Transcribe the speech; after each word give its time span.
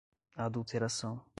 adulteração 0.35 1.23